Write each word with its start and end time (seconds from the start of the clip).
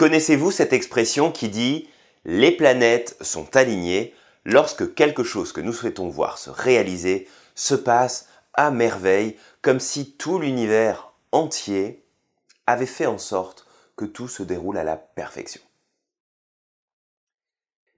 Connaissez-vous 0.00 0.50
cette 0.50 0.72
expression 0.72 1.30
qui 1.30 1.50
dit⁇ 1.50 1.88
Les 2.24 2.52
planètes 2.52 3.18
sont 3.20 3.54
alignées 3.54 4.14
lorsque 4.46 4.94
quelque 4.94 5.22
chose 5.22 5.52
que 5.52 5.60
nous 5.60 5.74
souhaitons 5.74 6.08
voir 6.08 6.38
se 6.38 6.48
réaliser 6.48 7.28
se 7.54 7.74
passe 7.74 8.26
à 8.54 8.70
merveille, 8.70 9.36
comme 9.60 9.78
si 9.78 10.12
tout 10.12 10.38
l'univers 10.38 11.12
entier 11.32 12.02
avait 12.66 12.86
fait 12.86 13.04
en 13.04 13.18
sorte 13.18 13.66
que 13.94 14.06
tout 14.06 14.26
se 14.26 14.42
déroule 14.42 14.78
à 14.78 14.84
la 14.84 14.96
perfection. 14.96 15.60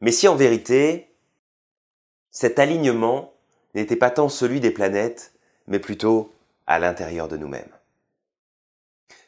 Mais 0.01 0.11
si 0.11 0.27
en 0.27 0.35
vérité, 0.35 1.09
cet 2.33 2.59
alignement 2.59 3.33
n'était 3.77 3.95
pas 3.95 4.11
tant 4.11 4.29
celui 4.29 4.59
des 4.59 4.73
planètes, 4.73 5.35
mais 5.69 5.79
plutôt 5.79 6.33
à 6.67 6.81
l'intérieur 6.81 7.29
de 7.29 7.37
nous-mêmes. 7.37 7.71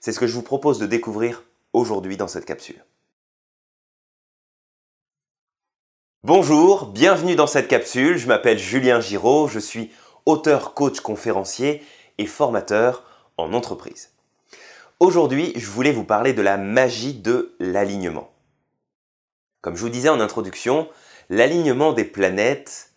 C'est 0.00 0.10
ce 0.10 0.18
que 0.18 0.26
je 0.26 0.34
vous 0.34 0.42
propose 0.42 0.80
de 0.80 0.86
découvrir 0.86 1.44
aujourd'hui 1.74 2.16
dans 2.16 2.28
cette 2.28 2.46
capsule. 2.46 2.82
Bonjour, 6.22 6.86
bienvenue 6.86 7.36
dans 7.36 7.46
cette 7.46 7.68
capsule, 7.68 8.16
je 8.16 8.26
m'appelle 8.26 8.58
Julien 8.58 9.00
Giraud, 9.00 9.48
je 9.48 9.58
suis 9.58 9.90
auteur, 10.24 10.72
coach, 10.72 11.00
conférencier 11.00 11.82
et 12.16 12.24
formateur 12.24 13.04
en 13.36 13.52
entreprise. 13.52 14.12
Aujourd'hui, 15.00 15.52
je 15.56 15.66
voulais 15.66 15.92
vous 15.92 16.04
parler 16.04 16.32
de 16.32 16.40
la 16.40 16.56
magie 16.56 17.12
de 17.12 17.54
l'alignement. 17.58 18.32
Comme 19.60 19.76
je 19.76 19.82
vous 19.82 19.90
disais 19.90 20.08
en 20.08 20.20
introduction, 20.20 20.88
l'alignement 21.28 21.92
des 21.92 22.04
planètes, 22.04 22.92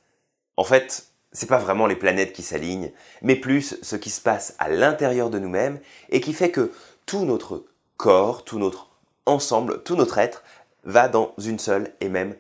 en 0.56 0.64
fait, 0.64 1.08
c'est 1.34 1.50
pas 1.50 1.58
vraiment 1.58 1.88
les 1.88 1.96
planètes 1.96 2.32
qui 2.32 2.44
s'alignent, 2.44 2.92
mais 3.22 3.36
plus 3.36 3.78
ce 3.82 3.96
qui 3.96 4.10
se 4.10 4.22
passe 4.22 4.56
à 4.60 4.70
l'intérieur 4.70 5.30
de 5.30 5.40
nous-mêmes 5.40 5.80
et 6.10 6.22
qui 6.22 6.34
fait 6.34 6.52
que 6.52 6.72
tout 7.06 7.26
notre 7.26 7.66
corps, 7.98 8.46
tout 8.46 8.60
notre 8.60 8.90
ensemble, 9.26 9.84
tout 9.84 9.96
notre 9.96 10.18
être 10.18 10.44
va 10.84 11.10
dans 11.10 11.34
une 11.38 11.60
seule 11.60 11.94
et 12.00 12.10
même 12.10 12.36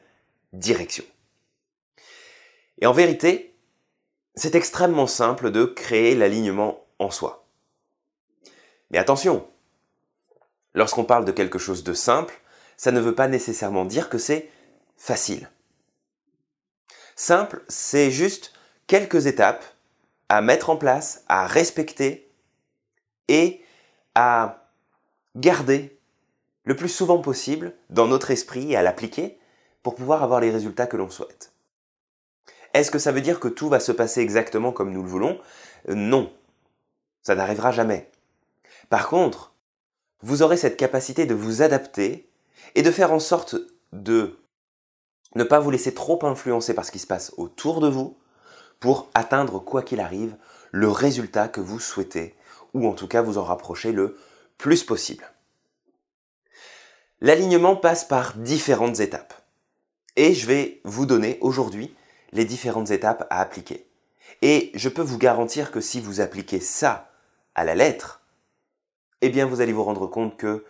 direction. 0.53 1.03
Et 2.79 2.85
en 2.85 2.93
vérité, 2.93 3.55
c'est 4.35 4.55
extrêmement 4.55 5.07
simple 5.07 5.51
de 5.51 5.65
créer 5.65 6.15
l'alignement 6.15 6.85
en 6.99 7.11
soi. 7.11 7.45
Mais 8.91 8.99
attention, 8.99 9.47
lorsqu'on 10.73 11.03
parle 11.03 11.25
de 11.25 11.31
quelque 11.31 11.59
chose 11.59 11.83
de 11.83 11.93
simple, 11.93 12.39
ça 12.77 12.91
ne 12.91 12.99
veut 12.99 13.15
pas 13.15 13.27
nécessairement 13.27 13.85
dire 13.85 14.09
que 14.09 14.19
c'est 14.19 14.49
facile. 14.95 15.49
Simple, 17.15 17.63
c'est 17.67 18.11
juste 18.11 18.53
quelques 18.85 19.25
étapes 19.25 19.65
à 20.29 20.41
mettre 20.41 20.69
en 20.69 20.77
place, 20.77 21.23
à 21.27 21.47
respecter 21.47 22.31
et 23.27 23.61
à 24.13 24.66
garder 25.37 25.97
le 26.65 26.75
plus 26.75 26.89
souvent 26.89 27.19
possible 27.19 27.73
dans 27.89 28.07
notre 28.07 28.31
esprit 28.31 28.73
et 28.73 28.75
à 28.75 28.83
l'appliquer 28.83 29.39
pour 29.83 29.95
pouvoir 29.95 30.23
avoir 30.23 30.41
les 30.41 30.51
résultats 30.51 30.87
que 30.87 30.97
l'on 30.97 31.09
souhaite. 31.09 31.53
Est-ce 32.73 32.91
que 32.91 32.99
ça 32.99 33.11
veut 33.11 33.21
dire 33.21 33.39
que 33.39 33.47
tout 33.47 33.69
va 33.69 33.79
se 33.79 33.91
passer 33.91 34.21
exactement 34.21 34.71
comme 34.71 34.91
nous 34.91 35.01
le 35.01 35.09
voulons? 35.09 35.39
Non. 35.87 36.33
Ça 37.23 37.35
n'arrivera 37.35 37.71
jamais. 37.71 38.11
Par 38.89 39.07
contre, 39.07 39.53
vous 40.21 40.41
aurez 40.41 40.57
cette 40.57 40.77
capacité 40.77 41.25
de 41.25 41.33
vous 41.33 41.61
adapter 41.61 42.29
et 42.75 42.81
de 42.81 42.91
faire 42.91 43.13
en 43.13 43.19
sorte 43.19 43.55
de 43.93 44.37
ne 45.35 45.43
pas 45.43 45.59
vous 45.59 45.71
laisser 45.71 45.93
trop 45.93 46.19
influencer 46.25 46.73
par 46.73 46.85
ce 46.85 46.91
qui 46.91 46.99
se 46.99 47.07
passe 47.07 47.33
autour 47.37 47.79
de 47.79 47.87
vous 47.87 48.17
pour 48.79 49.09
atteindre, 49.13 49.59
quoi 49.59 49.81
qu'il 49.83 49.99
arrive, 49.99 50.35
le 50.71 50.89
résultat 50.89 51.47
que 51.47 51.61
vous 51.61 51.79
souhaitez, 51.79 52.35
ou 52.73 52.87
en 52.87 52.93
tout 52.93 53.07
cas 53.07 53.21
vous 53.21 53.37
en 53.37 53.43
rapprocher 53.43 53.91
le 53.91 54.17
plus 54.57 54.83
possible. 54.83 55.31
L'alignement 57.21 57.75
passe 57.75 58.03
par 58.03 58.35
différentes 58.35 58.99
étapes. 58.99 59.33
Et 60.15 60.33
je 60.33 60.47
vais 60.47 60.81
vous 60.83 61.05
donner 61.05 61.37
aujourd'hui 61.41 61.95
les 62.31 62.45
différentes 62.45 62.91
étapes 62.91 63.27
à 63.29 63.39
appliquer. 63.39 63.87
Et 64.41 64.71
je 64.75 64.89
peux 64.89 65.01
vous 65.01 65.17
garantir 65.17 65.71
que 65.71 65.81
si 65.81 65.99
vous 65.99 66.21
appliquez 66.21 66.59
ça 66.59 67.11
à 67.55 67.63
la 67.63 67.75
lettre, 67.75 68.21
eh 69.21 69.29
bien 69.29 69.45
vous 69.45 69.61
allez 69.61 69.73
vous 69.73 69.83
rendre 69.83 70.07
compte 70.07 70.37
que 70.37 70.65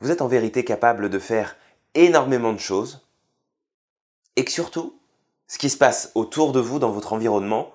vous 0.00 0.10
êtes 0.10 0.22
en 0.22 0.28
vérité 0.28 0.64
capable 0.64 1.08
de 1.08 1.18
faire 1.18 1.56
énormément 1.94 2.52
de 2.52 2.58
choses 2.58 3.06
et 4.36 4.44
que 4.44 4.52
surtout, 4.52 4.98
ce 5.46 5.58
qui 5.58 5.70
se 5.70 5.78
passe 5.78 6.12
autour 6.14 6.52
de 6.52 6.60
vous 6.60 6.78
dans 6.78 6.90
votre 6.90 7.12
environnement, 7.12 7.72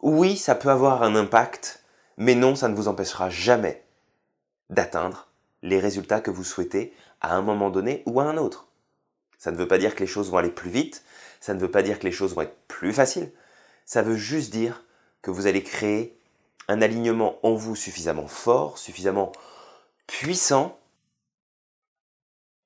oui, 0.00 0.36
ça 0.36 0.54
peut 0.54 0.70
avoir 0.70 1.02
un 1.02 1.14
impact, 1.14 1.81
mais 2.16 2.34
non, 2.34 2.54
ça 2.54 2.68
ne 2.68 2.74
vous 2.74 2.88
empêchera 2.88 3.30
jamais 3.30 3.84
d'atteindre 4.70 5.28
les 5.62 5.78
résultats 5.78 6.20
que 6.20 6.30
vous 6.30 6.44
souhaitez 6.44 6.94
à 7.20 7.34
un 7.34 7.42
moment 7.42 7.70
donné 7.70 8.02
ou 8.06 8.20
à 8.20 8.24
un 8.24 8.36
autre. 8.36 8.68
Ça 9.38 9.50
ne 9.50 9.56
veut 9.56 9.68
pas 9.68 9.78
dire 9.78 9.94
que 9.94 10.00
les 10.00 10.06
choses 10.06 10.30
vont 10.30 10.38
aller 10.38 10.50
plus 10.50 10.70
vite, 10.70 11.04
ça 11.40 11.54
ne 11.54 11.60
veut 11.60 11.70
pas 11.70 11.82
dire 11.82 11.98
que 11.98 12.04
les 12.04 12.12
choses 12.12 12.34
vont 12.34 12.42
être 12.42 12.56
plus 12.68 12.92
faciles, 12.92 13.32
ça 13.86 14.02
veut 14.02 14.16
juste 14.16 14.52
dire 14.52 14.84
que 15.20 15.30
vous 15.30 15.46
allez 15.46 15.62
créer 15.62 16.16
un 16.68 16.82
alignement 16.82 17.38
en 17.44 17.54
vous 17.54 17.76
suffisamment 17.76 18.26
fort, 18.26 18.78
suffisamment 18.78 19.32
puissant 20.06 20.78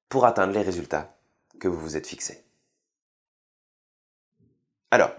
pour 0.09 0.27
atteindre 0.27 0.53
les 0.53 0.63
résultats 0.63 1.15
que 1.59 1.69
vous 1.69 1.81
vous 1.81 1.97
êtes 1.97 2.07
fixés. 2.07 2.45
Alors, 4.91 5.11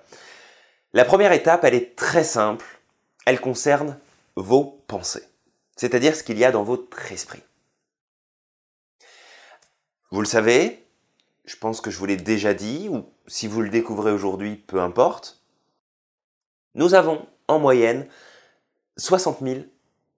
la 0.93 1.05
première 1.05 1.31
étape, 1.31 1.63
elle 1.63 1.73
est 1.73 1.95
très 1.95 2.23
simple, 2.23 2.65
elle 3.25 3.41
concerne 3.41 3.99
vos 4.37 4.83
pensées, 4.87 5.27
c'est-à-dire 5.75 6.15
ce 6.15 6.23
qu'il 6.23 6.37
y 6.37 6.45
a 6.45 6.51
dans 6.51 6.63
votre 6.63 7.11
esprit. 7.11 7.41
Vous 10.11 10.21
le 10.21 10.27
savez, 10.27 10.87
je 11.45 11.55
pense 11.55 11.81
que 11.81 11.89
je 11.89 11.97
vous 11.97 12.05
l'ai 12.05 12.17
déjà 12.17 12.53
dit, 12.53 12.87
ou 12.87 13.09
si 13.25 13.47
vous 13.47 13.61
le 13.61 13.69
découvrez 13.69 14.11
aujourd'hui, 14.11 14.55
peu 14.55 14.79
importe, 14.79 15.41
nous 16.75 16.93
avons 16.93 17.27
en 17.47 17.59
moyenne 17.59 18.07
60 18.97 19.39
000 19.41 19.61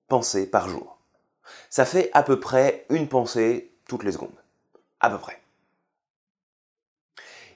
pensées 0.07 0.49
par 0.49 0.67
jour. 0.67 0.99
Ça 1.69 1.85
fait 1.85 2.09
à 2.13 2.21
peu 2.21 2.39
près 2.39 2.85
une 2.89 3.07
pensée 3.07 3.71
toutes 3.87 4.03
les 4.03 4.11
secondes. 4.11 4.29
À 4.99 5.09
peu 5.09 5.17
près. 5.17 5.41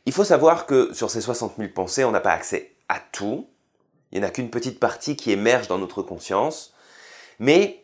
Il 0.06 0.13
faut 0.13 0.23
savoir 0.23 0.66
que 0.66 0.94
sur 0.94 1.12
ces 1.12 1.22
60 1.22 1.57
000 1.57 1.69
pensées, 1.73 2.06
on 2.06 2.12
n'a 2.12 2.19
pas 2.22 2.31
accès 2.31 2.75
à 2.88 3.00
tout. 3.00 3.50
Il 4.13 4.19
n'y 4.19 4.25
en 4.25 4.28
a 4.28 4.31
qu'une 4.31 4.51
petite 4.51 4.79
partie 4.79 5.16
qui 5.16 5.31
émerge 5.31 5.68
dans 5.68 5.79
notre 5.79 6.03
conscience. 6.03 6.75
Mais 7.40 7.84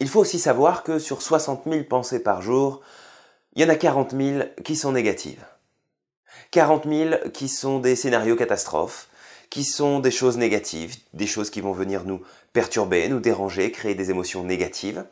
il 0.00 0.08
faut 0.08 0.20
aussi 0.20 0.38
savoir 0.38 0.82
que 0.82 0.98
sur 0.98 1.20
60 1.20 1.64
000 1.70 1.84
pensées 1.84 2.22
par 2.22 2.40
jour, 2.40 2.80
il 3.54 3.62
y 3.62 3.64
en 3.66 3.68
a 3.68 3.76
40 3.76 4.16
000 4.16 4.44
qui 4.64 4.74
sont 4.74 4.92
négatives. 4.92 5.44
40 6.50 6.84
000 6.88 7.14
qui 7.34 7.50
sont 7.50 7.78
des 7.78 7.94
scénarios 7.94 8.36
catastrophes, 8.36 9.08
qui 9.50 9.64
sont 9.64 10.00
des 10.00 10.10
choses 10.10 10.38
négatives, 10.38 10.96
des 11.12 11.26
choses 11.26 11.50
qui 11.50 11.60
vont 11.60 11.72
venir 11.72 12.04
nous 12.04 12.22
perturber, 12.54 13.06
nous 13.08 13.20
déranger, 13.20 13.70
créer 13.70 13.94
des 13.94 14.10
émotions 14.10 14.44
négatives, 14.44 15.04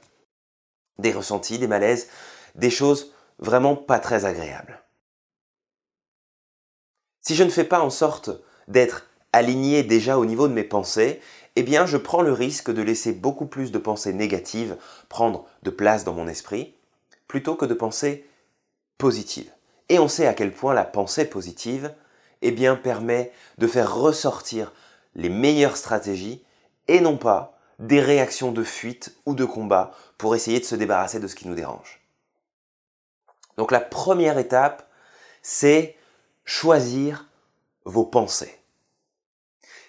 des 0.98 1.12
ressentis, 1.12 1.59
des 1.59 1.66
malaises, 1.66 2.09
des 2.54 2.71
choses 2.71 3.12
vraiment 3.38 3.76
pas 3.76 3.98
très 3.98 4.25
agréables. 4.25 4.82
Si 7.21 7.34
je 7.34 7.44
ne 7.44 7.50
fais 7.50 7.65
pas 7.65 7.81
en 7.81 7.91
sorte 7.91 8.31
d'être 8.66 9.06
aligné 9.32 9.82
déjà 9.82 10.19
au 10.19 10.25
niveau 10.25 10.48
de 10.48 10.53
mes 10.53 10.65
pensées, 10.65 11.20
eh 11.56 11.62
bien 11.62 11.87
je 11.87 11.97
prends 11.97 12.22
le 12.22 12.32
risque 12.32 12.70
de 12.70 12.82
laisser 12.82 13.12
beaucoup 13.12 13.47
plus 13.47 13.72
de 13.72 13.78
pensées 13.78 14.12
négatives 14.12 14.76
prendre 15.09 15.47
de 15.62 15.70
place 15.70 16.04
dans 16.04 16.15
mon 16.15 16.28
esprit, 16.28 16.75
plutôt 17.28 17.54
que 17.54 17.66
de 17.66 17.75
pensées 17.75 18.28
positives. 18.98 19.50
Et 19.88 19.98
on 19.98 20.09
sait 20.09 20.26
à 20.26 20.34
quel 20.34 20.53
point 20.53 20.75
la 20.75 20.84
pensée 20.84 21.25
positive 21.25 21.92
eh 22.42 22.50
bien, 22.50 22.76
permet 22.76 23.32
de 23.59 23.66
faire 23.66 23.94
ressortir 23.94 24.72
les 25.15 25.28
meilleures 25.28 25.76
stratégies 25.76 26.44
et 26.88 27.00
non 27.00 27.16
pas 27.16 27.59
des 27.78 28.00
réactions 28.00 28.53
de 28.53 28.65
fuite 28.65 29.16
ou 29.26 29.34
de 29.34 29.44
combat 29.44 29.92
pour 30.19 30.34
essayer 30.34 30.60
de 30.60 30.65
se 30.65 30.74
débarrasser 30.74 31.21
de 31.21 31.27
ce 31.27 31.34
qui 31.34 31.48
nous 31.48 31.54
dérange. 31.54 32.01
Donc 33.57 33.71
la 33.71 33.80
première 33.80 34.39
étape, 34.39 34.89
c'est 35.42 35.97
choisir 36.45 37.28
vos 37.84 38.04
pensées. 38.04 38.61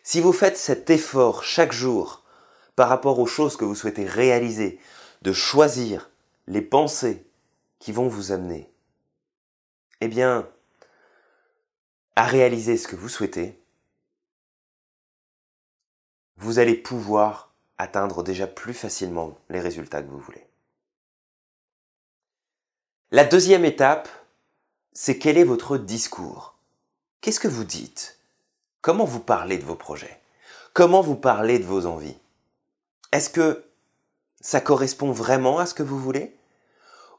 Si 0.03 0.19
vous 0.19 0.33
faites 0.33 0.57
cet 0.57 0.89
effort 0.89 1.44
chaque 1.44 1.71
jour 1.71 2.23
par 2.75 2.89
rapport 2.89 3.19
aux 3.19 3.25
choses 3.25 3.55
que 3.55 3.63
vous 3.63 3.75
souhaitez 3.75 4.05
réaliser, 4.05 4.79
de 5.21 5.31
choisir 5.31 6.11
les 6.47 6.61
pensées 6.61 7.25
qui 7.79 7.94
vont 7.94 8.09
vous 8.09 8.33
amener, 8.33 8.69
eh 10.01 10.09
bien, 10.09 10.50
à 12.17 12.25
réaliser 12.25 12.77
ce 12.77 12.89
que 12.89 12.97
vous 12.97 13.07
souhaitez, 13.07 13.57
vous 16.35 16.59
allez 16.59 16.75
pouvoir 16.75 17.53
atteindre 17.77 18.23
déjà 18.23 18.45
plus 18.45 18.73
facilement 18.73 19.38
les 19.49 19.61
résultats 19.61 20.03
que 20.03 20.09
vous 20.09 20.19
voulez. 20.19 20.45
La 23.11 23.23
deuxième 23.23 23.63
étape, 23.63 24.09
c'est 24.91 25.17
quel 25.17 25.38
est 25.38 25.44
votre 25.45 25.77
discours? 25.77 26.57
Qu'est-ce 27.21 27.39
que 27.39 27.47
vous 27.47 27.63
dites? 27.63 28.19
Comment 28.83 29.06
vous 29.06 29.21
parlez 29.21 29.57
de 29.57 29.63
vos 29.63 29.77
projets? 29.77 30.19
Comment 30.74 31.00
vous 31.00 31.15
parlez 31.15 31.57
de 31.57 31.63
vos 31.63 31.85
envies? 31.85 32.18
Est-ce 33.13 33.30
que 33.30 33.63
ça 34.41 34.59
correspond 34.59 35.13
vraiment 35.13 35.57
à 35.57 35.65
ce 35.65 35.74
que 35.74 35.83
vous 35.83 35.97
voulez? 35.97 36.35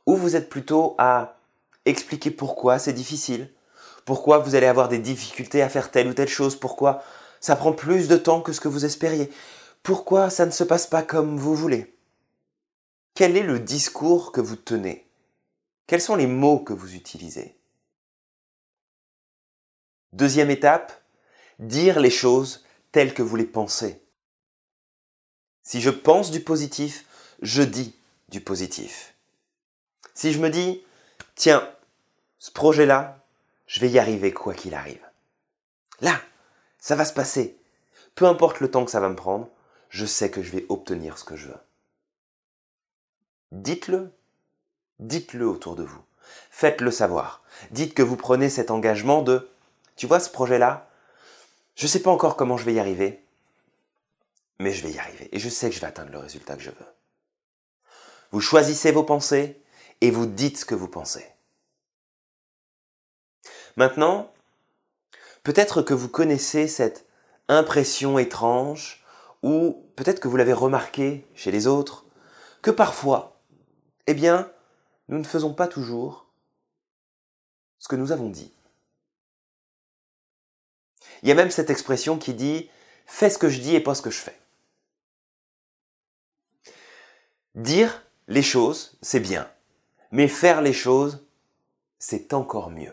Ou 0.05 0.15
vous 0.15 0.37
êtes 0.37 0.51
plutôt 0.51 0.95
à 0.99 1.39
expliquer 1.87 2.31
pourquoi 2.31 2.79
c'est 2.79 2.93
difficile, 2.93 3.51
pourquoi 4.05 4.37
vous 4.37 4.57
allez 4.57 4.67
avoir 4.67 4.89
des 4.91 4.99
difficultés 4.99 5.63
à 5.63 5.71
faire 5.71 5.91
telle 5.91 6.09
ou 6.09 6.13
telle 6.13 6.29
chose, 6.29 6.55
pourquoi 6.55 7.03
ça 7.41 7.57
prend 7.57 7.73
plus 7.73 8.09
de 8.09 8.19
temps 8.19 8.43
que 8.43 8.53
ce 8.53 8.61
que 8.61 8.69
vous 8.69 8.85
espériez, 8.85 9.33
pourquoi 9.83 10.29
ça 10.29 10.45
ne 10.45 10.51
se 10.51 10.65
passe 10.65 10.87
pas 10.87 11.03
comme 11.03 11.39
vous 11.39 11.55
voulez? 11.55 11.97
Quel 13.15 13.39
est 13.39 13.43
le 13.43 13.59
discours 13.59 14.33
que 14.33 14.43
vous 14.43 14.57
tenez? 14.57 15.09
Quels 15.87 16.03
sont 16.03 16.17
les 16.17 16.27
mots 16.27 16.59
que 16.59 16.75
vous 16.75 16.95
utilisez? 16.95 17.57
Deuxième 20.13 20.51
étape, 20.51 21.01
dire 21.59 22.01
les 22.01 22.11
choses 22.11 22.65
telles 22.93 23.15
que 23.15 23.23
vous 23.23 23.37
les 23.37 23.45
pensez. 23.45 24.03
Si 25.63 25.81
je 25.81 25.91
pense 25.91 26.31
du 26.31 26.41
positif, 26.41 27.07
je 27.43 27.63
dis 27.63 27.97
du 28.29 28.41
positif. 28.41 29.15
Si 30.15 30.33
je 30.33 30.39
me 30.39 30.51
dis, 30.51 30.83
tiens, 31.35 31.69
ce 32.39 32.51
projet-là, 32.51 33.25
je 33.67 33.81
vais 33.81 33.91
y 33.91 33.99
arriver 33.99 34.33
quoi 34.33 34.55
qu'il 34.55 34.75
arrive. 34.75 35.05
Là, 36.01 36.21
ça 36.79 36.97
va 36.97 37.05
se 37.05 37.15
passer. 37.15 37.59
Peu 38.15 38.27
importe 38.27 38.61
le 38.61 38.71
temps 38.71 38.85
que 38.85 38.91
ça 38.91 39.01
va 39.01 39.09
me 39.09 39.17
prendre, 39.17 39.49
je 39.89 40.07
sais 40.07 40.31
que 40.31 40.43
je 40.43 40.51
vais 40.51 40.67
obtenir 40.69 41.19
ce 41.19 41.25
que 41.25 41.37
je 41.37 41.49
veux. 41.49 41.61
Dites-le. 43.53 44.13
Dites-le 44.99 45.49
autour 45.49 45.77
de 45.77 45.83
vous. 45.83 46.03
Faites-le 46.51 46.91
savoir. 46.91 47.43
Dites 47.71 47.95
que 47.95 48.03
vous 48.03 48.17
prenez 48.17 48.49
cet 48.49 48.71
engagement 48.71 49.23
de, 49.23 49.49
tu 49.97 50.07
vois 50.07 50.21
ce 50.21 50.31
projet-là, 50.31 50.89
je 51.75 51.85
ne 51.85 51.89
sais 51.89 52.03
pas 52.03 52.11
encore 52.11 52.37
comment 52.37 52.57
je 52.57 52.65
vais 52.65 52.75
y 52.75 52.81
arriver, 52.81 53.25
mais 54.59 54.73
je 54.73 54.87
vais 54.87 54.93
y 54.93 54.99
arriver. 54.99 55.29
Et 55.33 55.39
je 55.39 55.49
sais 55.49 55.69
que 55.69 55.75
je 55.75 55.81
vais 55.81 55.87
atteindre 55.87 56.13
le 56.13 56.19
résultat 56.19 56.57
que 56.57 56.63
je 56.63 56.71
veux. 56.71 56.87
Vous 58.31 58.41
choisissez 58.41 58.93
vos 58.93 59.03
pensées 59.03 59.61
et 60.01 60.11
vous 60.11 60.27
dites 60.27 60.59
ce 60.59 60.65
que 60.65 60.75
vous 60.75 60.89
pensez. 60.89 61.27
Maintenant, 63.77 64.33
peut-être 65.43 65.83
que 65.83 65.95
vous 65.95 66.09
connaissez 66.09 66.69
cette 66.69 67.07
impression 67.49 68.19
étrange, 68.19 69.05
ou 69.43 69.85
peut-être 69.97 70.21
que 70.21 70.29
vous 70.29 70.37
l'avez 70.37 70.53
remarqué 70.53 71.27
chez 71.35 71.51
les 71.51 71.67
autres, 71.67 72.07
que 72.63 72.71
parfois, 72.71 73.41
eh 74.07 74.15
bien, 74.15 74.51
nous 75.09 75.19
ne 75.19 75.25
faisons 75.25 75.53
pas 75.53 75.69
toujours 75.69 76.27
ce 77.79 77.89
que 77.89 77.97
nous 77.97 78.13
avons 78.13 78.31
dit. 78.31 78.53
Il 81.25 81.29
y 81.29 81.33
a 81.33 81.35
même 81.35 81.51
cette 81.51 81.71
expression 81.71 82.19
qui 82.19 82.35
dit 82.35 82.69
fais 83.07 83.31
ce 83.31 83.39
que 83.39 83.49
je 83.49 83.61
dis 83.61 83.75
et 83.75 83.81
pas 83.81 83.95
ce 83.95 84.03
que 84.03 84.11
je 84.11 84.19
fais. 84.19 84.39
Dire 87.55 88.03
les 88.29 88.43
choses, 88.43 88.99
c'est 89.01 89.21
bien, 89.21 89.51
mais 90.13 90.29
faire 90.29 90.61
les 90.61 90.75
choses, 90.75 91.27
c'est 91.99 92.35
encore 92.35 92.71
mieux. 92.71 92.93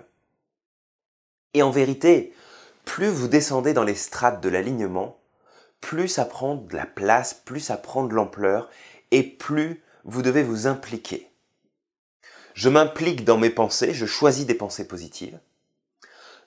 Et 1.54 1.62
en 1.62 1.72
vérité, 1.72 2.33
plus 2.86 3.10
vous 3.10 3.28
descendez 3.28 3.74
dans 3.74 3.83
les 3.83 3.95
strates 3.95 4.42
de 4.42 4.48
l'alignement, 4.48 5.19
plus 5.81 6.07
ça 6.07 6.24
prend 6.24 6.56
de 6.56 6.74
la 6.74 6.86
place, 6.86 7.33
plus 7.33 7.60
ça 7.60 7.75
prend 7.75 8.06
de 8.06 8.13
l'ampleur, 8.13 8.69
et 9.12 9.24
plus 9.24 9.83
vous 10.06 10.22
devez 10.22 10.44
vous 10.44 10.68
impliquer. 10.68 11.30
Je 12.54 12.69
m'implique 12.69 13.25
dans 13.25 13.38
mes 13.38 13.50
pensées, 13.50 13.94
je 13.94 14.06
choisis 14.06 14.45
des 14.45 14.56
pensées 14.56 14.88
positives, 14.88 15.39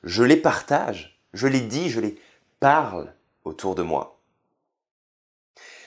je 0.03 0.23
les 0.23 0.39
partage, 0.39 1.14
je 1.35 1.47
les 1.47 1.61
dis, 1.61 1.91
je 1.91 2.01
les 2.01 2.19
parle 2.61 3.13
autour 3.45 3.75
de 3.75 3.83
moi. 3.83 4.19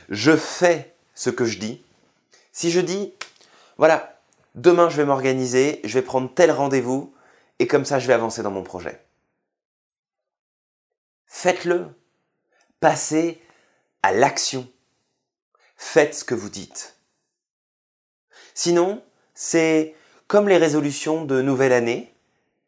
Je 0.10 0.38
fais 0.38 0.96
ce 1.16 1.30
que 1.30 1.46
je 1.46 1.58
dis. 1.58 1.84
Si 2.52 2.70
je 2.70 2.80
dis, 2.80 3.14
voilà, 3.78 4.20
demain 4.56 4.90
je 4.90 4.98
vais 4.98 5.06
m'organiser, 5.06 5.82
je 5.84 5.94
vais 5.96 6.06
prendre 6.06 6.32
tel 6.34 6.52
rendez-vous, 6.52 7.14
et 7.60 7.68
comme 7.68 7.86
ça 7.86 7.98
je 8.00 8.08
vais 8.08 8.14
avancer 8.14 8.44
dans 8.44 8.52
mon 8.52 8.64
projet. 8.64 9.02
Faites-le. 11.26 11.88
Passez 12.80 13.42
à 14.04 14.12
l'action. 14.12 14.70
Faites 15.76 16.14
ce 16.14 16.24
que 16.24 16.36
vous 16.36 16.50
dites. 16.50 16.96
Sinon, 18.54 19.04
c'est 19.34 19.96
comme 20.28 20.50
les 20.50 20.58
résolutions 20.58 21.26
de 21.26 21.42
nouvelle 21.42 21.74
année 21.74 22.14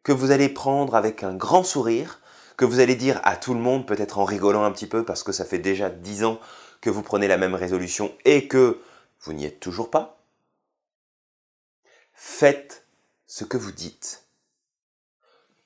que 0.04 0.12
vous 0.12 0.32
allez 0.32 0.50
prendre 0.50 0.96
avec 0.96 1.24
un 1.24 1.34
grand 1.36 1.64
sourire, 1.64 2.22
que 2.60 2.66
vous 2.66 2.82
allez 2.82 2.96
dire 2.96 3.22
à 3.24 3.38
tout 3.38 3.54
le 3.54 3.62
monde, 3.62 3.88
peut-être 3.88 4.20
en 4.20 4.26
rigolant 4.26 4.66
un 4.66 4.72
petit 4.74 4.86
peu 4.86 5.06
parce 5.06 5.24
que 5.24 5.32
ça 5.32 5.46
fait 5.46 5.60
déjà 5.60 5.90
dix 5.90 6.26
ans 6.26 6.42
que 6.82 6.90
vous 6.90 7.02
prenez 7.02 7.30
la 7.30 7.38
même 7.38 7.56
résolution 7.56 8.14
et 8.26 8.50
que 8.50 8.82
vous 9.22 9.32
n'y 9.32 9.46
êtes 9.46 9.62
toujours 9.62 9.90
pas. 9.90 10.20
Faites 12.14 12.84
ce 13.28 13.46
que 13.46 13.56
vous 13.56 13.72
dites. 13.72 14.26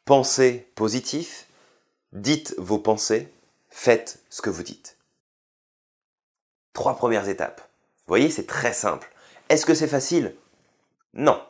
Pensez 0.05 0.71
positif, 0.75 1.47
dites 2.11 2.53
vos 2.59 2.77
pensées, 2.77 3.33
faites 3.71 4.21
ce 4.29 4.43
que 4.43 4.51
vous 4.51 4.61
dites. 4.61 4.97
Trois 6.73 6.95
premières 6.95 7.27
étapes. 7.27 7.61
Vous 7.61 8.11
voyez, 8.11 8.29
c'est 8.29 8.45
très 8.45 8.71
simple. 8.71 9.11
Est-ce 9.49 9.65
que 9.65 9.73
c'est 9.73 9.87
facile? 9.87 10.35
Non, 11.15 11.43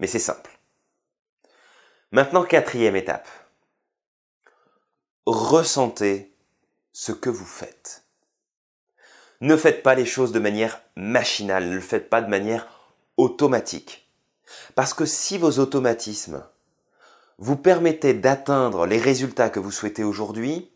mais 0.00 0.08
c'est 0.08 0.18
simple. 0.18 0.50
Maintenant, 2.10 2.42
quatrième 2.42 2.96
étape. 2.96 3.28
Ressentez 5.26 6.34
ce 6.92 7.12
que 7.12 7.30
vous 7.30 7.46
faites. 7.46 8.02
Ne 9.40 9.56
faites 9.56 9.84
pas 9.84 9.94
les 9.94 10.04
choses 10.04 10.32
de 10.32 10.40
manière 10.40 10.82
machinale, 10.96 11.68
ne 11.68 11.74
le 11.76 11.80
faites 11.80 12.10
pas 12.10 12.22
de 12.22 12.28
manière 12.28 12.66
automatique. 13.16 14.08
Parce 14.74 14.94
que 14.94 15.06
si 15.06 15.38
vos 15.38 15.60
automatismes 15.60 16.44
vous 17.38 17.56
permettaient 17.56 18.14
d'atteindre 18.14 18.84
les 18.84 18.98
résultats 18.98 19.48
que 19.48 19.60
vous 19.60 19.70
souhaitez 19.70 20.02
aujourd'hui, 20.02 20.72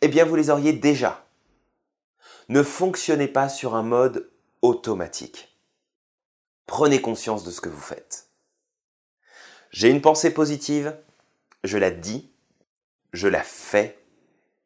eh 0.00 0.08
bien 0.08 0.24
vous 0.24 0.36
les 0.36 0.50
auriez 0.50 0.72
déjà. 0.72 1.26
Ne 2.48 2.62
fonctionnez 2.62 3.28
pas 3.28 3.48
sur 3.48 3.74
un 3.74 3.82
mode 3.82 4.30
automatique. 4.62 5.58
Prenez 6.66 7.00
conscience 7.00 7.42
de 7.42 7.50
ce 7.50 7.60
que 7.60 7.68
vous 7.68 7.80
faites. 7.80 8.28
J'ai 9.72 9.90
une 9.90 10.02
pensée 10.02 10.32
positive, 10.32 10.96
je 11.64 11.78
la 11.78 11.90
dis, 11.90 12.30
je 13.16 13.28
la 13.28 13.42
fais 13.42 13.98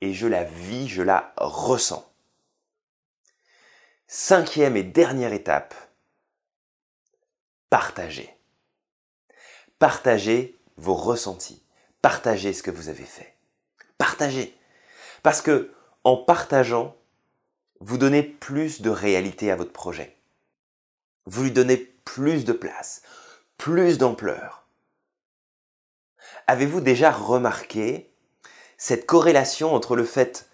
et 0.00 0.12
je 0.12 0.26
la 0.26 0.44
vis, 0.44 0.88
je 0.88 1.02
la 1.02 1.32
ressens. 1.36 2.06
Cinquième 4.06 4.76
et 4.76 4.82
dernière 4.82 5.32
étape, 5.32 5.74
partagez. 7.70 8.36
Partagez 9.78 10.58
vos 10.76 10.94
ressentis. 10.94 11.62
Partagez 12.02 12.52
ce 12.52 12.62
que 12.62 12.70
vous 12.70 12.88
avez 12.88 13.04
fait. 13.04 13.36
Partagez. 13.98 14.58
Parce 15.22 15.42
que 15.42 15.72
en 16.02 16.16
partageant, 16.16 16.96
vous 17.80 17.98
donnez 17.98 18.22
plus 18.22 18.82
de 18.82 18.90
réalité 18.90 19.50
à 19.50 19.56
votre 19.56 19.72
projet. 19.72 20.16
Vous 21.26 21.44
lui 21.44 21.50
donnez 21.52 21.76
plus 21.76 22.44
de 22.44 22.52
place, 22.52 23.02
plus 23.56 23.96
d'ampleur. 23.98 24.66
Avez-vous 26.46 26.80
déjà 26.80 27.10
remarqué 27.10 28.09
cette 28.80 29.06
corrélation 29.06 29.74
entre 29.74 29.94
le 29.94 30.04
fait 30.04 30.48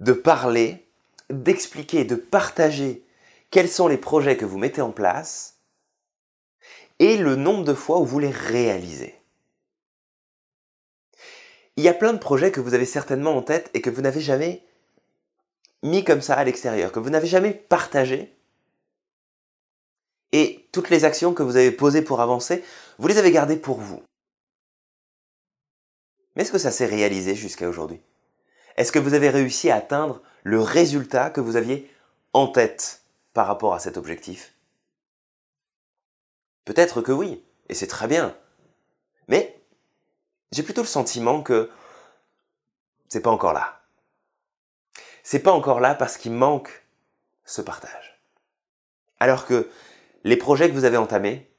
de 0.00 0.14
parler, 0.14 0.86
d'expliquer, 1.28 2.04
de 2.04 2.14
partager 2.14 3.04
quels 3.50 3.68
sont 3.68 3.88
les 3.88 3.98
projets 3.98 4.38
que 4.38 4.46
vous 4.46 4.56
mettez 4.56 4.80
en 4.80 4.92
place 4.92 5.58
et 6.98 7.18
le 7.18 7.36
nombre 7.36 7.64
de 7.64 7.74
fois 7.74 7.98
où 7.98 8.06
vous 8.06 8.18
les 8.18 8.30
réalisez 8.30 9.22
il 11.76 11.84
y 11.84 11.88
a 11.88 11.94
plein 11.94 12.12
de 12.12 12.18
projets 12.18 12.50
que 12.50 12.60
vous 12.60 12.74
avez 12.74 12.84
certainement 12.84 13.36
en 13.36 13.42
tête 13.42 13.70
et 13.74 13.80
que 13.80 13.90
vous 13.90 14.02
n'avez 14.02 14.20
jamais 14.20 14.62
mis 15.82 16.04
comme 16.04 16.20
ça 16.20 16.34
à 16.34 16.44
l'extérieur, 16.44 16.92
que 16.92 17.00
vous 17.00 17.10
n'avez 17.10 17.26
jamais 17.26 17.52
partagé. 17.52 18.34
Et 20.32 20.68
toutes 20.72 20.90
les 20.90 21.04
actions 21.04 21.34
que 21.34 21.42
vous 21.42 21.56
avez 21.56 21.70
posées 21.70 22.02
pour 22.02 22.20
avancer, 22.20 22.62
vous 22.98 23.08
les 23.08 23.18
avez 23.18 23.32
gardées 23.32 23.56
pour 23.56 23.80
vous. 23.80 24.02
Mais 26.34 26.42
est-ce 26.42 26.52
que 26.52 26.58
ça 26.58 26.70
s'est 26.70 26.86
réalisé 26.86 27.34
jusqu'à 27.34 27.68
aujourd'hui? 27.68 28.00
Est-ce 28.76 28.92
que 28.92 28.98
vous 28.98 29.14
avez 29.14 29.28
réussi 29.28 29.70
à 29.70 29.76
atteindre 29.76 30.22
le 30.44 30.60
résultat 30.60 31.30
que 31.30 31.40
vous 31.40 31.56
aviez 31.56 31.90
en 32.32 32.48
tête 32.48 33.02
par 33.34 33.46
rapport 33.46 33.74
à 33.74 33.78
cet 33.78 33.96
objectif? 33.96 34.54
Peut-être 36.64 37.02
que 37.02 37.12
oui, 37.12 37.44
et 37.68 37.74
c'est 37.74 37.86
très 37.86 38.06
bien. 38.06 38.36
Mais 39.28 39.60
j'ai 40.52 40.62
plutôt 40.62 40.82
le 40.82 40.86
sentiment 40.86 41.42
que 41.42 41.70
c'est 43.08 43.20
pas 43.20 43.30
encore 43.30 43.52
là. 43.52 43.82
C'est 45.22 45.40
pas 45.40 45.52
encore 45.52 45.80
là 45.80 45.94
parce 45.94 46.16
qu'il 46.16 46.32
manque 46.32 46.84
ce 47.44 47.60
partage. 47.60 48.20
Alors 49.20 49.46
que 49.46 49.70
les 50.24 50.36
projets 50.36 50.68
que 50.68 50.74
vous 50.74 50.84
avez 50.84 50.96
entamés, 50.96 51.50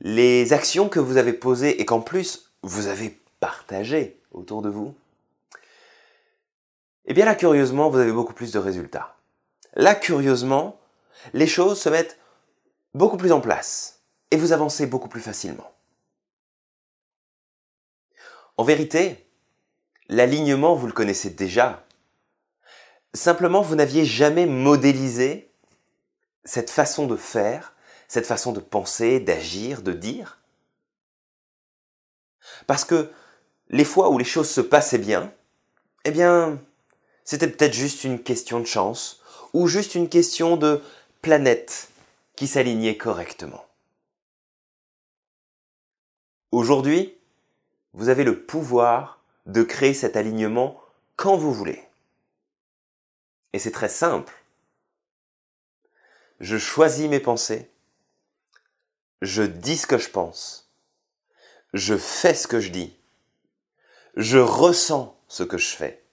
les 0.00 0.52
actions 0.52 0.88
que 0.88 1.00
vous 1.00 1.16
avez 1.16 1.32
posées 1.32 1.80
et 1.80 1.84
qu'en 1.84 2.00
plus 2.00 2.52
vous 2.62 2.88
avez 2.88 3.20
partagées 3.40 4.20
autour 4.32 4.62
de 4.62 4.68
vous, 4.68 4.94
eh 7.06 7.14
bien 7.14 7.24
là 7.24 7.34
curieusement 7.34 7.88
vous 7.90 7.98
avez 7.98 8.12
beaucoup 8.12 8.34
plus 8.34 8.52
de 8.52 8.58
résultats. 8.58 9.16
Là 9.74 9.94
curieusement, 9.94 10.78
les 11.32 11.46
choses 11.46 11.80
se 11.80 11.88
mettent 11.88 12.18
beaucoup 12.94 13.16
plus 13.16 13.32
en 13.32 13.40
place. 13.40 13.94
et 14.30 14.36
vous 14.36 14.52
avancez 14.52 14.86
beaucoup 14.86 15.08
plus 15.08 15.22
facilement. 15.22 15.72
En 18.58 18.64
vérité, 18.64 19.26
l'alignement, 20.08 20.74
vous 20.74 20.86
le 20.86 20.92
connaissez 20.92 21.30
déjà. 21.30 21.86
Simplement, 23.14 23.62
vous 23.62 23.74
n'aviez 23.74 24.04
jamais 24.04 24.44
modélisé 24.44 25.50
cette 26.44 26.70
façon 26.70 27.06
de 27.06 27.16
faire, 27.16 27.72
cette 28.06 28.26
façon 28.26 28.52
de 28.52 28.60
penser, 28.60 29.18
d'agir, 29.20 29.80
de 29.80 29.92
dire. 29.92 30.40
Parce 32.66 32.84
que 32.84 33.10
les 33.70 33.84
fois 33.84 34.10
où 34.10 34.18
les 34.18 34.24
choses 34.24 34.50
se 34.50 34.60
passaient 34.60 34.98
bien, 34.98 35.32
eh 36.04 36.10
bien, 36.10 36.58
c'était 37.24 37.48
peut-être 37.48 37.74
juste 37.74 38.04
une 38.04 38.22
question 38.22 38.60
de 38.60 38.66
chance, 38.66 39.22
ou 39.52 39.66
juste 39.66 39.94
une 39.94 40.08
question 40.08 40.56
de 40.56 40.82
planète 41.22 41.88
qui 42.36 42.46
s'alignait 42.46 42.96
correctement. 42.96 43.64
Aujourd'hui, 46.52 47.14
vous 47.92 48.08
avez 48.08 48.24
le 48.24 48.40
pouvoir 48.44 49.22
de 49.46 49.62
créer 49.62 49.94
cet 49.94 50.16
alignement 50.16 50.80
quand 51.16 51.36
vous 51.36 51.52
voulez. 51.52 51.82
Et 53.52 53.58
c'est 53.58 53.70
très 53.70 53.88
simple. 53.88 54.32
Je 56.40 56.56
choisis 56.56 57.08
mes 57.08 57.20
pensées, 57.20 57.70
je 59.20 59.42
dis 59.42 59.76
ce 59.76 59.86
que 59.86 59.98
je 59.98 60.10
pense, 60.10 60.70
je 61.74 61.96
fais 61.96 62.34
ce 62.34 62.46
que 62.46 62.60
je 62.60 62.70
dis, 62.70 62.97
je 64.18 64.38
ressens 64.38 65.16
ce 65.28 65.44
que 65.44 65.58
je 65.58 65.76
fais 65.76 66.04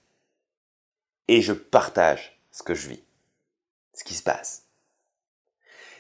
et 1.28 1.42
je 1.42 1.54
partage 1.54 2.40
ce 2.52 2.62
que 2.62 2.76
je 2.76 2.90
vis, 2.90 3.04
ce 3.96 4.04
qui 4.04 4.14
se 4.14 4.22
passe. 4.22 4.68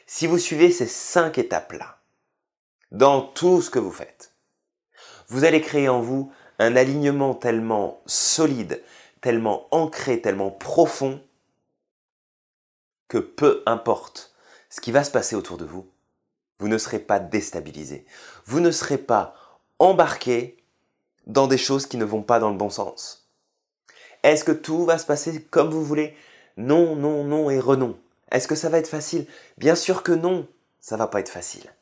Si 0.05 0.27
vous 0.27 0.37
suivez 0.37 0.69
ces 0.69 0.85
cinq 0.85 1.39
étapes-là, 1.39 1.99
dans 2.91 3.23
tout 3.23 3.59
ce 3.63 3.71
que 3.71 3.79
vous 3.79 3.91
faites, 3.91 4.33
vous 5.29 5.45
allez 5.45 5.61
créer 5.61 5.89
en 5.89 5.99
vous 5.99 6.31
un 6.59 6.75
alignement 6.75 7.33
tellement 7.33 8.03
solide, 8.05 8.83
tellement 9.19 9.67
ancré, 9.71 10.21
tellement 10.21 10.51
profond, 10.51 11.23
que 13.07 13.17
peu 13.17 13.63
importe 13.65 14.35
ce 14.69 14.79
qui 14.79 14.91
va 14.91 15.03
se 15.03 15.09
passer 15.11 15.35
autour 15.35 15.57
de 15.57 15.65
vous, 15.65 15.89
vous 16.59 16.67
ne 16.67 16.77
serez 16.77 16.99
pas 16.99 17.17
déstabilisé. 17.17 18.05
Vous 18.45 18.59
ne 18.59 18.69
serez 18.69 18.99
pas 18.99 19.35
embarqué 19.79 20.63
dans 21.25 21.47
des 21.47 21.57
choses 21.57 21.87
qui 21.87 21.97
ne 21.97 22.05
vont 22.05 22.23
pas 22.23 22.39
dans 22.39 22.49
le 22.49 22.57
bon 22.57 22.69
sens. 22.69 23.29
Est-ce 24.23 24.43
que 24.43 24.51
tout 24.51 24.85
va 24.85 24.97
se 24.97 25.05
passer 25.05 25.43
comme 25.43 25.69
vous 25.69 25.83
voulez? 25.83 26.15
Non, 26.57 26.95
non, 26.95 27.23
non 27.23 27.49
et 27.49 27.59
renon. 27.59 27.97
Est-ce 28.31 28.47
que 28.47 28.55
ça 28.55 28.69
va 28.69 28.79
être 28.79 28.87
facile? 28.87 29.27
Bien 29.57 29.75
sûr 29.75 30.03
que 30.03 30.11
non, 30.11 30.47
ça 30.79 30.97
va 30.97 31.07
pas 31.07 31.19
être 31.19 31.29
facile. 31.29 31.73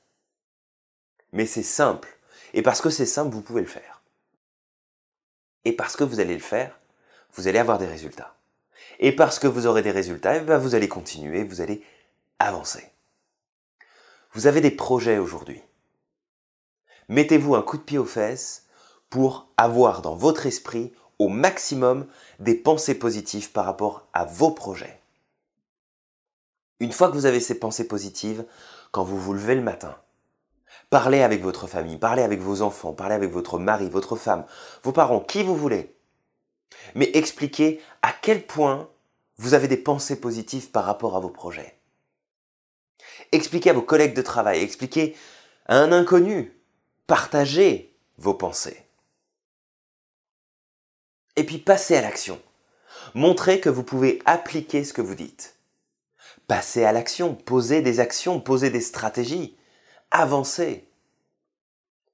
Mais 1.32 1.46
c'est 1.46 1.64
simple. 1.64 2.10
Et 2.54 2.62
parce 2.62 2.82
que 2.82 2.90
c'est 2.90 3.06
simple, 3.06 3.34
vous 3.34 3.42
pouvez 3.42 3.62
le 3.62 3.68
faire. 3.68 4.02
Et 5.66 5.74
parce 5.74 5.96
que 5.96 6.04
vous 6.04 6.20
allez 6.20 6.34
le 6.34 6.40
faire, 6.40 6.80
vous 7.34 7.48
allez 7.48 7.60
avoir 7.60 7.78
des 7.78 7.88
résultats. 7.88 8.36
Et 9.00 9.16
parce 9.16 9.40
que 9.40 9.48
vous 9.48 9.66
aurez 9.66 9.82
des 9.82 9.92
résultats, 9.92 10.38
eh 10.38 10.42
ben, 10.42 10.58
vous 10.58 10.76
allez 10.76 10.88
continuer, 10.88 11.44
vous 11.44 11.62
allez 11.62 11.84
avancer. 12.40 12.92
Vous 14.34 14.48
avez 14.48 14.62
des 14.62 14.72
projets 14.72 15.18
aujourd'hui. 15.18 15.62
Mettez-vous 17.08 17.56
un 17.56 17.62
coup 17.62 17.78
de 17.78 17.84
pied 17.84 17.98
aux 17.98 18.06
fesses 18.06 18.63
pour 19.14 19.46
avoir 19.58 20.02
dans 20.02 20.16
votre 20.16 20.48
esprit 20.48 20.92
au 21.20 21.28
maximum 21.28 22.08
des 22.40 22.56
pensées 22.56 22.96
positives 22.96 23.52
par 23.52 23.66
rapport 23.66 24.08
à 24.12 24.26
vos 24.26 24.50
projets. 24.50 25.00
Une 26.80 26.92
fois 26.92 27.10
que 27.10 27.14
vous 27.14 27.28
avez 27.28 27.40
ces 27.40 27.60
pensées 27.60 27.88
positives, 27.88 28.44
quand 28.90 29.04
vous 29.04 29.20
vous 29.20 29.34
levez 29.34 29.54
le 29.54 29.62
matin, 29.62 29.96
parlez 30.90 31.22
avec 31.22 31.44
votre 31.44 31.68
famille, 31.68 31.98
parlez 31.98 32.24
avec 32.24 32.40
vos 32.40 32.64
enfants, 32.64 32.94
parlez 32.94 33.14
avec 33.14 33.30
votre 33.30 33.60
mari, 33.60 33.88
votre 33.88 34.16
femme, 34.16 34.46
vos 34.82 34.94
parents, 34.94 35.20
qui 35.20 35.44
vous 35.44 35.56
voulez. 35.56 35.96
Mais 36.96 37.12
expliquez 37.14 37.82
à 38.02 38.14
quel 38.20 38.48
point 38.48 38.90
vous 39.38 39.54
avez 39.54 39.68
des 39.68 39.78
pensées 39.78 40.20
positives 40.20 40.72
par 40.72 40.86
rapport 40.86 41.16
à 41.16 41.20
vos 41.20 41.30
projets. 41.30 41.78
Expliquez 43.32 43.70
à 43.70 43.74
vos 43.74 43.84
collègues 43.84 44.16
de 44.16 44.24
travail, 44.24 44.64
expliquez 44.64 45.16
à 45.68 45.78
un 45.78 45.92
inconnu, 45.92 46.60
partagez 47.06 47.96
vos 48.18 48.34
pensées. 48.34 48.84
Et 51.36 51.44
puis 51.44 51.58
passez 51.58 51.96
à 51.96 52.02
l'action. 52.02 52.42
Montrez 53.14 53.60
que 53.60 53.70
vous 53.70 53.84
pouvez 53.84 54.22
appliquer 54.26 54.84
ce 54.84 54.94
que 54.94 55.02
vous 55.02 55.16
dites. 55.16 55.56
Passez 56.48 56.84
à 56.84 56.92
l'action, 56.92 57.36
posez 57.36 57.82
des 57.82 58.00
actions, 58.00 58.40
posez 58.40 58.70
des 58.70 58.82
stratégies, 58.82 59.56
avancez. 60.12 60.88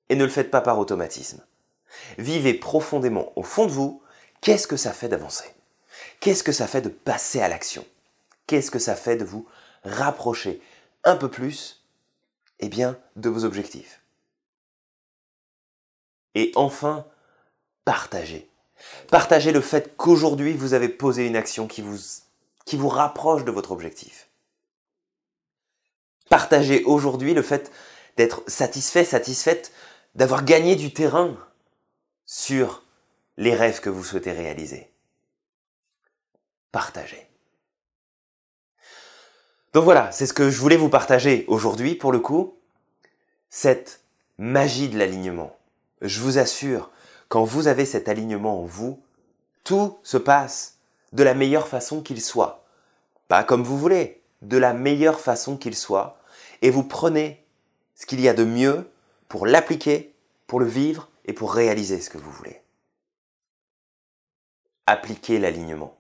Et 0.10 0.16
ne 0.16 0.24
le 0.24 0.30
faites 0.30 0.52
pas 0.52 0.62
par 0.62 0.80
automatisme. 0.80 1.44
Vivez 2.18 2.54
profondément 2.54 3.32
au 3.36 3.44
fond 3.44 3.66
de 3.66 3.72
vous, 3.72 4.02
qu'est-ce 4.42 4.68
que 4.68 4.78
ça 4.78 4.94
fait 4.94 5.10
d'avancer 5.10 5.54
Qu'est-ce 6.20 6.44
que 6.44 6.52
ça 6.52 6.68
fait 6.68 6.82
de 6.82 6.90
passer 6.90 7.42
à 7.42 7.48
l'action 7.48 7.86
Qu'est-ce 8.48 8.72
que 8.72 8.80
ça 8.80 8.96
fait 8.96 9.16
de 9.16 9.26
vous 9.26 9.48
rapprocher 9.84 10.62
un 11.04 11.16
peu 11.16 11.30
plus 11.30 11.80
eh 12.60 12.68
bien, 12.68 12.98
de 13.16 13.30
vos 13.30 13.46
objectifs 13.46 14.02
Et 16.36 16.52
enfin, 16.56 17.06
partagez. 17.86 18.49
Partagez 19.10 19.52
le 19.52 19.62
fait 19.62 19.96
qu'aujourd'hui 19.98 20.54
vous 20.54 20.74
avez 20.74 20.90
posé 20.90 21.26
une 21.26 21.36
action 21.36 21.68
qui 21.68 21.82
vous, 21.82 22.90
rapproche 22.90 23.46
de 23.46 23.52
votre 23.52 23.72
objectif. 23.72 24.30
Partagez 26.30 26.84
aujourd'hui 26.84 27.34
le 27.34 27.42
fait 27.42 27.72
d'être 28.18 28.44
satisfait, 28.48 29.04
satisfaite, 29.04 29.72
d'avoir 30.16 30.44
gagné 30.44 30.76
du 30.76 30.94
terrain 30.94 31.36
sur 32.26 32.84
les 33.38 33.56
rêves 33.56 33.80
que 33.80 33.90
vous 33.90 34.04
souhaitez 34.04 34.32
réaliser. 34.32 34.92
Partagez. 36.72 37.26
Donc 39.74 39.84
voilà, 39.84 40.12
c'est 40.12 40.26
ce 40.26 40.34
que 40.34 40.50
je 40.50 40.60
voulais 40.60 40.78
vous 40.78 40.90
partager 40.90 41.46
aujourd'hui 41.48 41.96
pour 41.96 42.12
le 42.12 42.20
coup. 42.20 42.58
Cette 43.50 44.02
magie 44.38 44.90
de 44.90 44.98
l'alignement. 44.98 45.56
Je 46.02 46.22
vous 46.22 46.38
assure, 46.38 46.92
quand 47.30 47.44
vous 47.44 47.68
avez 47.68 47.86
cet 47.86 48.10
alignement 48.10 48.62
en 48.62 48.66
vous, 48.66 49.02
tout 49.64 49.98
se 50.04 50.18
passe 50.18 50.80
de 51.14 51.24
la 51.24 51.36
meilleure 51.36 51.68
façon 51.68 52.02
qu'il 52.02 52.22
soit. 52.22 52.66
Pas 53.28 53.44
comme 53.44 53.64
vous 53.64 53.78
voulez, 53.78 54.22
de 54.42 54.58
la 54.58 54.74
meilleure 54.74 55.20
façon 55.20 55.56
qu'il 55.56 55.76
soit. 55.76 56.20
Et 56.62 56.72
vous 56.72 56.84
prenez 56.84 57.46
ce 57.96 58.06
qu'il 58.06 58.20
y 58.20 58.28
a 58.28 58.34
de 58.34 58.44
mieux 58.44 58.90
pour 59.28 59.46
l'appliquer, 59.46 60.16
pour 60.48 60.60
le 60.60 60.66
vivre 60.66 61.10
et 61.26 61.34
pour 61.34 61.54
réaliser 61.54 62.02
ce 62.02 62.10
que 62.10 62.18
vous 62.18 62.32
voulez. 62.32 62.62
Appliquez 64.88 65.38
l'alignement. 65.38 65.96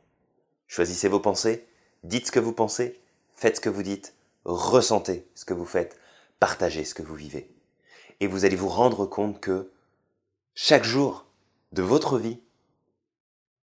Choisissez 0.68 1.08
vos 1.08 1.20
pensées, 1.20 1.68
dites 2.04 2.28
ce 2.28 2.32
que 2.32 2.40
vous 2.40 2.54
pensez, 2.54 3.00
faites 3.36 3.58
ce 3.58 3.62
que 3.62 3.70
vous 3.70 3.84
dites, 3.84 4.16
ressentez 4.46 5.28
ce 5.36 5.46
que 5.46 5.54
vous 5.54 5.66
faites, 5.66 6.00
partagez 6.40 6.84
ce 6.86 6.96
que 6.96 7.04
vous 7.04 7.16
vivez. 7.16 7.52
Et 8.20 8.28
vous 8.28 8.46
allez 8.46 8.56
vous 8.56 8.68
rendre 8.68 9.06
compte 9.06 9.40
que 9.40 9.70
chaque 10.62 10.84
jour 10.84 11.26
de 11.72 11.82
votre 11.82 12.18
vie, 12.20 12.42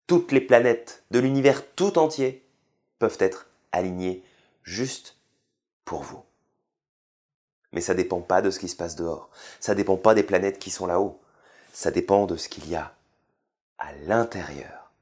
toutes 0.08 0.32
les 0.32 0.40
planètes 0.40 1.04
de 1.12 1.20
l'univers 1.20 1.70
tout 1.76 1.98
entier 2.00 2.48
peuvent 2.98 3.18
être 3.20 3.50
alignées 3.74 4.24
juste 4.64 5.18
pour 5.84 6.02
vous. 6.02 6.24
Mais 7.74 7.82
ça 7.82 7.92
ne 7.92 7.98
dépend 7.98 8.22
pas 8.22 8.42
de 8.42 8.52
ce 8.52 8.60
qui 8.60 8.70
se 8.70 8.78
passe 8.78 8.96
dehors. 8.96 9.30
Ça 9.60 9.74
ne 9.74 9.78
dépend 9.78 9.98
pas 9.98 10.16
des 10.16 10.24
planètes 10.24 10.60
qui 10.60 10.70
sont 10.70 10.86
là-haut. 10.86 11.20
Ça 11.74 11.92
dépend 11.92 12.26
de 12.26 12.38
ce 12.38 12.48
qu'il 12.48 12.70
y 12.70 12.76
a 12.78 12.96
à 13.80 13.92
l'intérieur. 14.06 14.94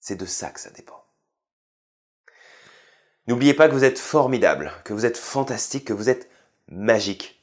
C'est 0.00 0.16
de 0.16 0.26
ça 0.26 0.50
que 0.50 0.60
ça 0.60 0.70
dépend. 0.70 1.02
N'oubliez 3.26 3.54
pas 3.54 3.68
que 3.68 3.74
vous 3.74 3.84
êtes 3.84 3.98
formidable, 3.98 4.70
que 4.84 4.92
vous 4.92 5.06
êtes 5.06 5.16
fantastique, 5.16 5.86
que 5.86 5.94
vous 5.94 6.10
êtes 6.10 6.28
magique, 6.68 7.42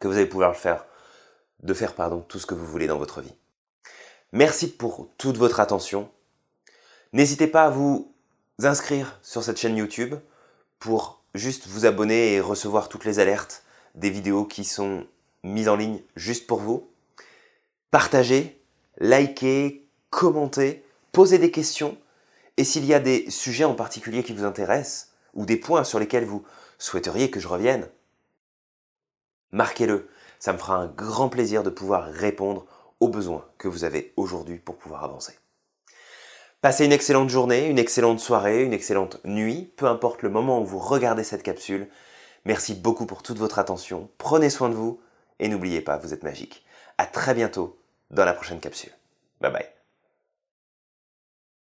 que 0.00 0.08
vous 0.08 0.14
allez 0.16 0.26
pouvoir 0.26 0.50
le 0.50 0.56
faire, 0.56 0.85
de 1.62 1.74
faire 1.74 1.94
pardon, 1.94 2.20
tout 2.20 2.38
ce 2.38 2.46
que 2.46 2.54
vous 2.54 2.66
voulez 2.66 2.86
dans 2.86 2.98
votre 2.98 3.20
vie. 3.20 3.34
Merci 4.32 4.70
pour 4.70 5.08
toute 5.18 5.36
votre 5.36 5.60
attention. 5.60 6.10
N'hésitez 7.12 7.46
pas 7.46 7.64
à 7.64 7.70
vous 7.70 8.12
inscrire 8.62 9.18
sur 9.22 9.42
cette 9.42 9.58
chaîne 9.58 9.76
YouTube 9.76 10.14
pour 10.78 11.22
juste 11.34 11.66
vous 11.66 11.86
abonner 11.86 12.34
et 12.34 12.40
recevoir 12.40 12.88
toutes 12.88 13.04
les 13.04 13.18
alertes 13.18 13.62
des 13.94 14.10
vidéos 14.10 14.44
qui 14.44 14.64
sont 14.64 15.06
mises 15.42 15.68
en 15.68 15.76
ligne 15.76 16.00
juste 16.16 16.46
pour 16.46 16.60
vous. 16.60 16.88
Partagez, 17.90 18.60
likez, 18.98 19.86
commentez, 20.10 20.84
posez 21.12 21.38
des 21.38 21.50
questions 21.50 21.96
et 22.56 22.64
s'il 22.64 22.84
y 22.84 22.94
a 22.94 23.00
des 23.00 23.30
sujets 23.30 23.64
en 23.64 23.74
particulier 23.74 24.22
qui 24.22 24.32
vous 24.32 24.44
intéressent, 24.44 25.12
ou 25.34 25.44
des 25.44 25.56
points 25.56 25.84
sur 25.84 25.98
lesquels 25.98 26.24
vous 26.24 26.44
souhaiteriez 26.78 27.30
que 27.30 27.40
je 27.40 27.48
revienne, 27.48 27.88
marquez-le. 29.52 30.08
Ça 30.38 30.52
me 30.52 30.58
fera 30.58 30.76
un 30.76 30.86
grand 30.86 31.28
plaisir 31.28 31.62
de 31.62 31.70
pouvoir 31.70 32.04
répondre 32.04 32.66
aux 33.00 33.08
besoins 33.08 33.44
que 33.58 33.68
vous 33.68 33.84
avez 33.84 34.12
aujourd'hui 34.16 34.58
pour 34.58 34.76
pouvoir 34.76 35.04
avancer. 35.04 35.34
Passez 36.60 36.84
une 36.84 36.92
excellente 36.92 37.28
journée, 37.28 37.66
une 37.66 37.78
excellente 37.78 38.18
soirée, 38.18 38.64
une 38.64 38.72
excellente 38.72 39.20
nuit, 39.24 39.72
peu 39.76 39.86
importe 39.86 40.22
le 40.22 40.30
moment 40.30 40.60
où 40.60 40.64
vous 40.64 40.78
regardez 40.78 41.22
cette 41.22 41.42
capsule. 41.42 41.88
Merci 42.44 42.74
beaucoup 42.74 43.06
pour 43.06 43.22
toute 43.22 43.38
votre 43.38 43.58
attention. 43.58 44.08
Prenez 44.18 44.50
soin 44.50 44.68
de 44.68 44.74
vous 44.74 45.00
et 45.38 45.48
n'oubliez 45.48 45.80
pas, 45.80 45.98
vous 45.98 46.14
êtes 46.14 46.22
magique. 46.22 46.64
À 46.98 47.06
très 47.06 47.34
bientôt 47.34 47.78
dans 48.10 48.24
la 48.24 48.32
prochaine 48.32 48.60
capsule. 48.60 48.92
Bye 49.40 49.52
bye. 49.52 49.75